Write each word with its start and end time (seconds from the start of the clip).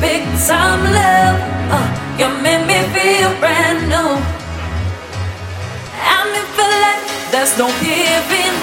big 0.00 0.24
time 0.48 0.82
love. 0.96 1.36
Uh, 1.76 1.88
you 2.18 2.28
made 2.42 2.64
me 2.66 2.78
feel 2.94 3.30
brand 3.38 3.80
new. 3.92 4.10
I'm 6.12 6.28
in 6.40 6.46
for 6.56 6.70
life. 6.84 7.04
there's 7.30 7.54
no 7.58 7.68
giving 7.84 8.59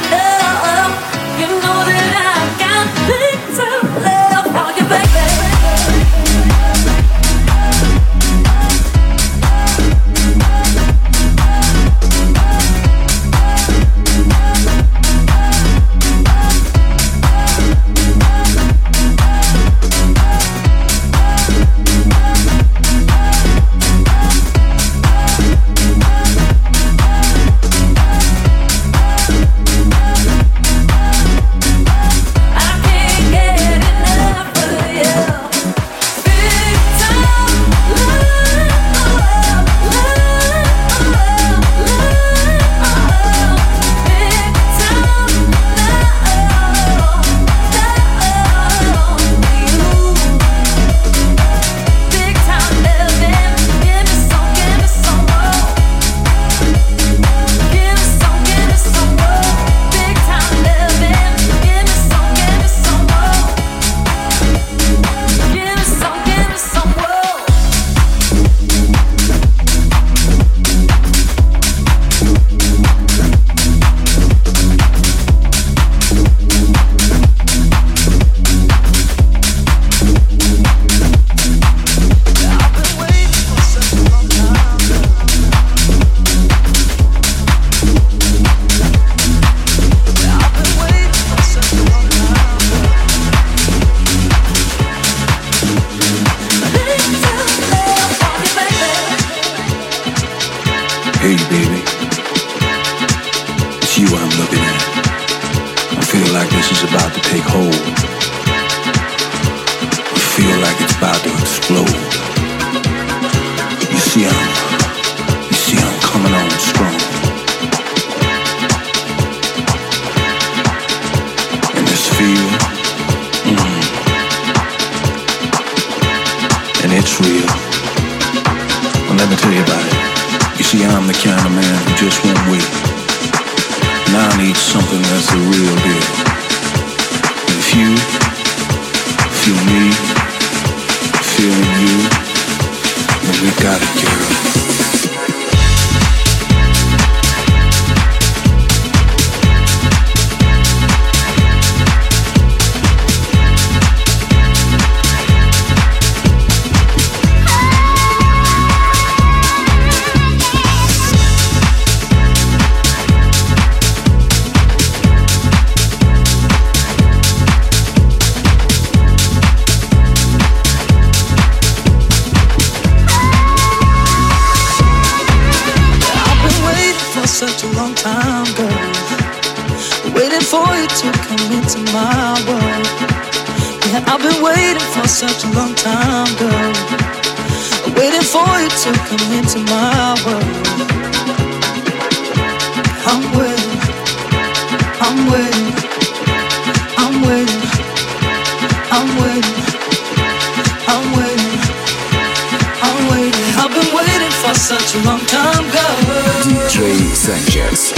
Санчес. 207.28 207.94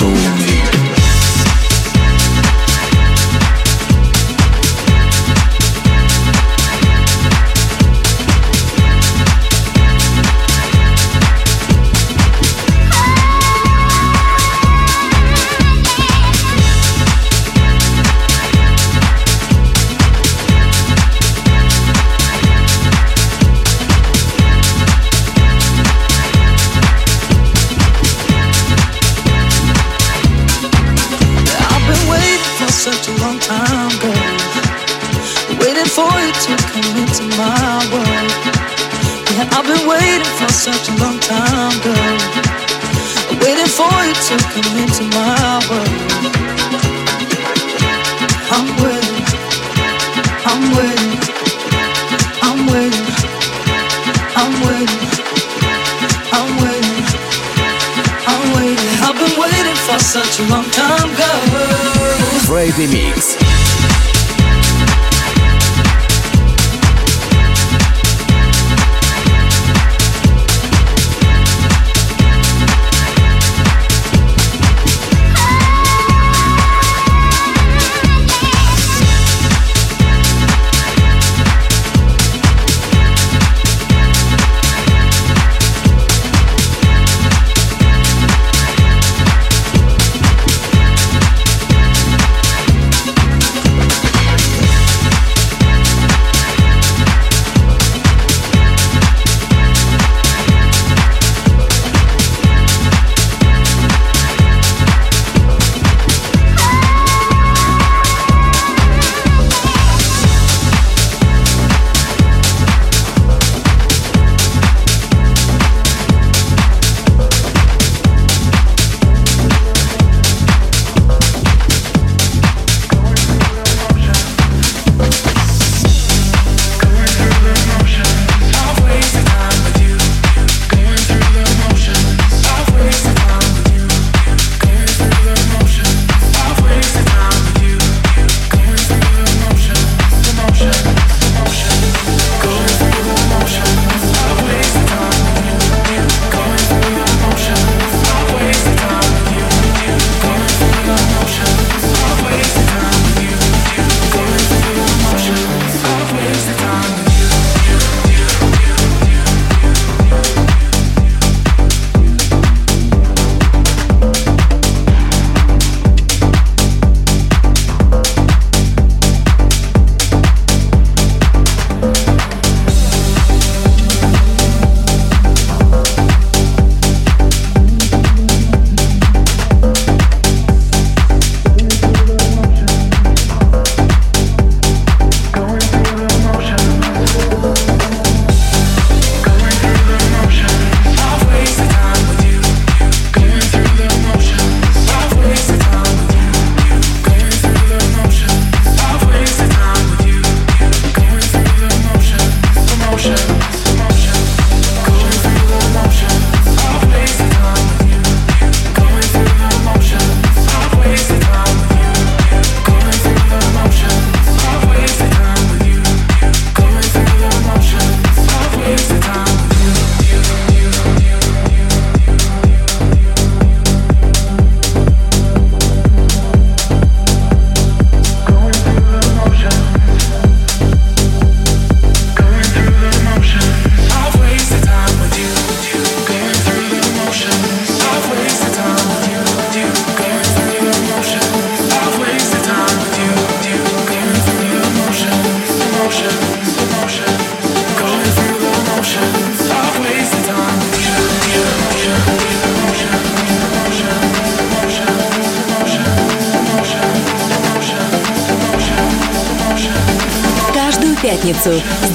soul. 0.00 0.49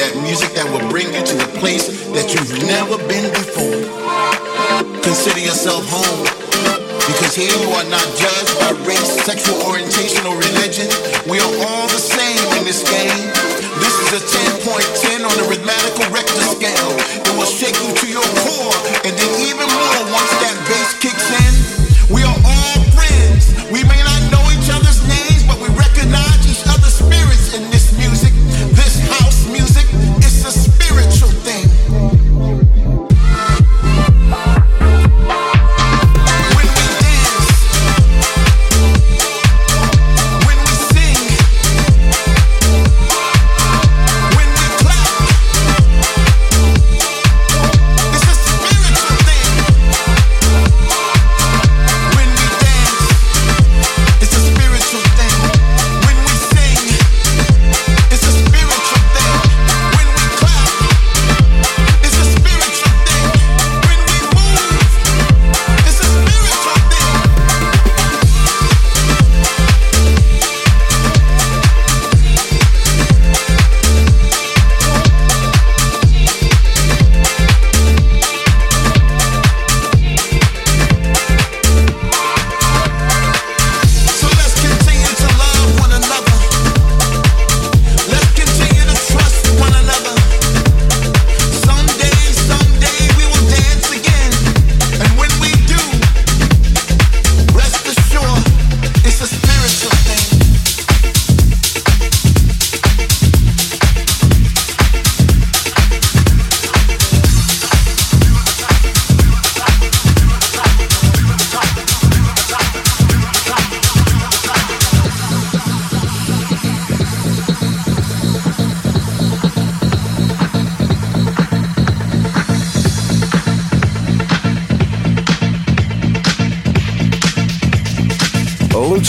that 0.00 0.16
music 0.24 0.56
that 0.56 0.64
will 0.72 0.80
bring 0.88 1.12
you 1.12 1.20
to 1.20 1.36
a 1.36 1.48
place 1.60 2.08
that 2.16 2.32
you've 2.32 2.48
never 2.64 2.96
been 3.04 3.28
before. 3.36 3.84
Consider 5.04 5.44
yourself 5.44 5.84
home. 5.92 6.24
Because 7.04 7.36
here 7.36 7.52
you 7.52 7.68
are 7.76 7.84
not 7.92 8.06
judged 8.16 8.54
by 8.64 8.72
race, 8.88 9.12
sexual 9.28 9.60
orientation, 9.68 10.24
or 10.24 10.40
religion. 10.40 10.88
We 11.28 11.36
are 11.36 11.52
all 11.68 11.84
the 11.92 12.00
same 12.00 12.40
in 12.56 12.64
this 12.64 12.80
game. 12.80 13.28
This 13.76 13.92
is 14.08 14.10
a 14.16 14.22
10.10 14.64 15.20
on 15.20 15.36
the 15.36 15.44
rhythmical 15.52 16.08
Richter 16.08 16.48
scale. 16.48 16.92
It 17.20 17.34
will 17.36 17.44
shake 17.44 17.76
you 17.76 17.92
to 17.92 18.06
your 18.08 18.24
core 18.40 18.76
and 19.04 19.12
then 19.12 19.30
even 19.52 19.68
more 19.68 20.00
once 20.16 20.32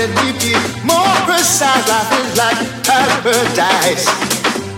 said 0.00 0.10
we 0.24 0.32
be 0.40 0.52
more 0.88 1.16
precise. 1.28 1.84
Life 1.92 2.12
is 2.20 2.32
like 2.40 2.60
paradise. 2.88 4.06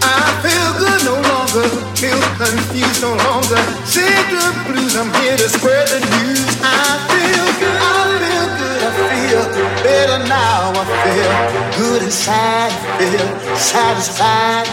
I 0.03 0.23
feel 0.43 0.69
good 0.83 1.03
no 1.07 1.17
longer, 1.31 1.67
feel 1.95 2.23
confused 2.43 3.03
no 3.07 3.15
longer. 3.31 3.63
Sick 3.87 4.27
the 4.35 4.47
blues, 4.67 4.97
I'm 4.99 5.11
here 5.23 5.37
to 5.37 5.49
spread 5.49 5.87
the 5.95 6.01
news. 6.15 6.51
I 6.59 6.99
feel 7.11 7.47
good, 7.63 7.79
I 7.87 8.03
feel 8.19 8.47
good, 8.59 8.81
I 8.83 8.91
feel 8.99 9.45
better 9.87 10.19
now. 10.27 10.75
I 10.75 10.85
feel 11.07 11.33
good 11.79 12.03
inside, 12.03 12.73
I 12.75 12.93
feel 12.99 13.31
satisfied. 13.55 14.67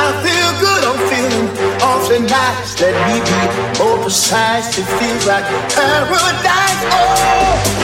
I 0.00 0.04
feel 0.24 0.50
good, 0.64 0.82
I'm 0.88 1.00
feeling 1.12 1.48
awfully 1.84 2.20
nice. 2.20 2.80
Let 2.80 2.96
me 3.08 3.16
be 3.28 3.40
more 3.78 3.98
precise. 4.04 4.78
It 4.78 4.88
feels 4.96 5.26
like 5.26 5.44
paradise. 5.76 6.80
Oh. 6.96 7.83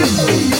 you. 0.00 0.59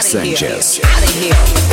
Sanchez. 0.00 0.78
here. 1.10 1.63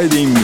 Trading 0.00 0.39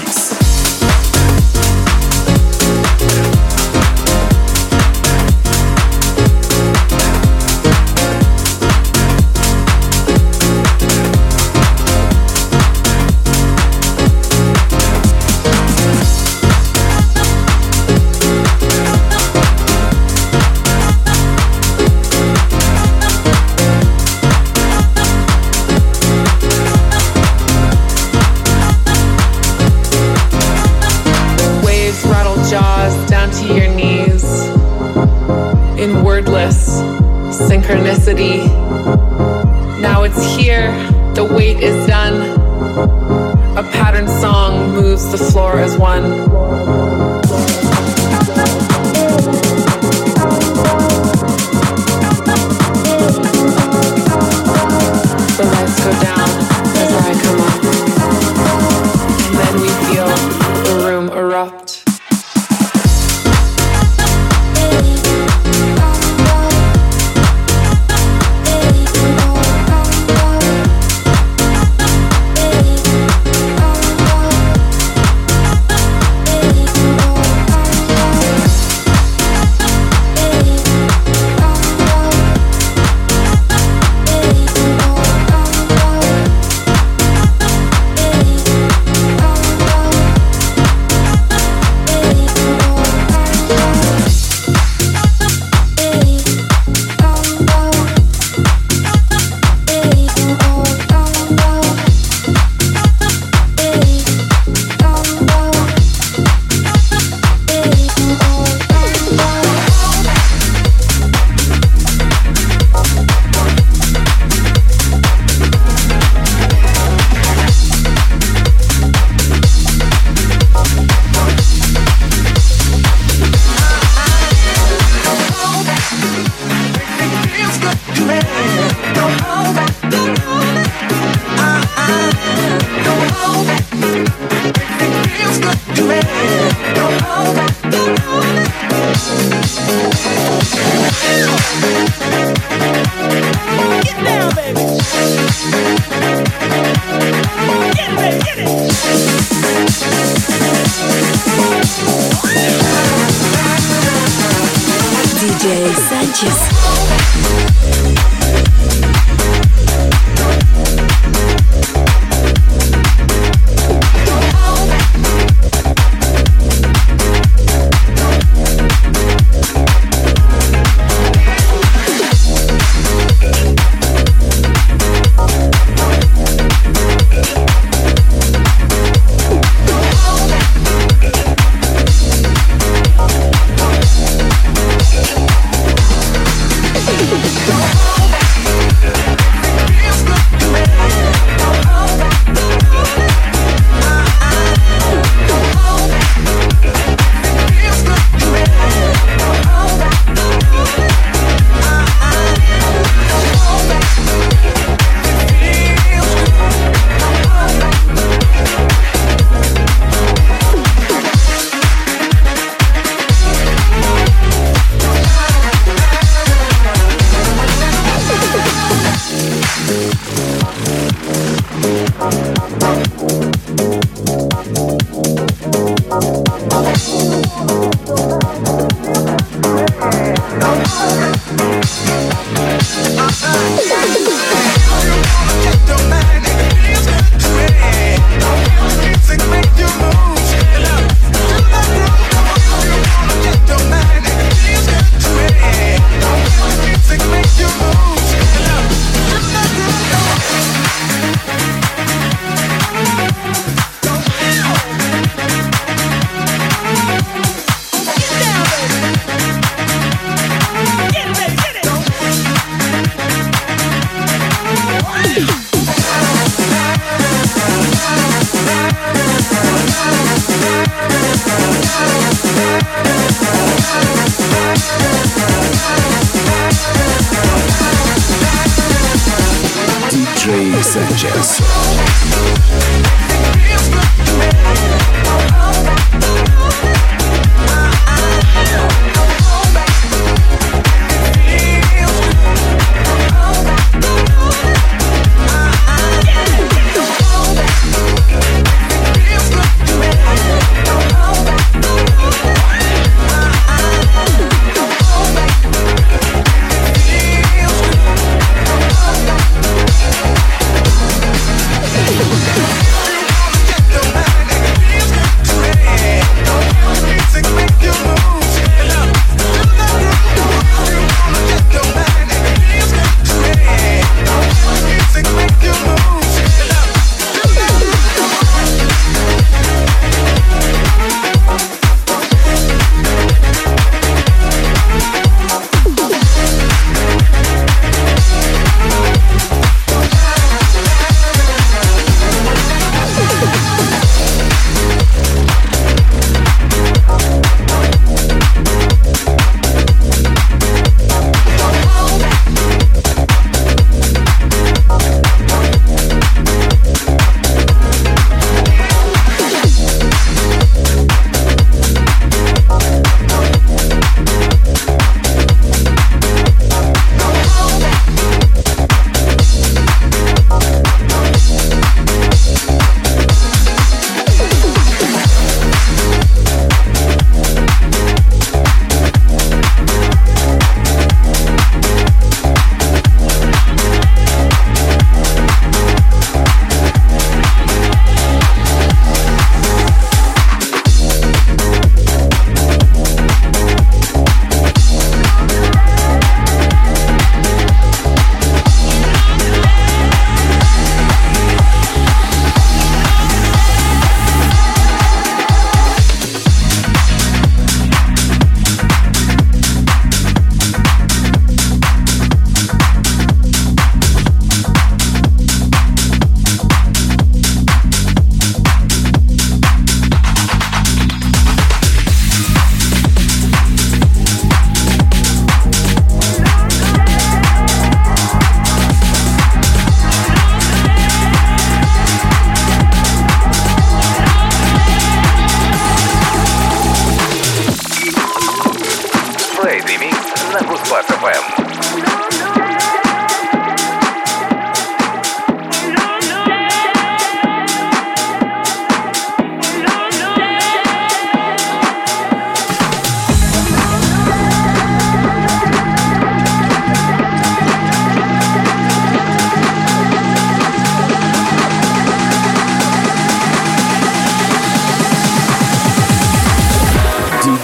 Don't 235.67 235.89
man. 235.91 236.26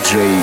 Friday 0.04 0.42